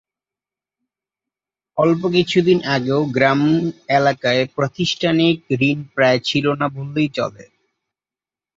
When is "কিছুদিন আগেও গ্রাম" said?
2.15-3.41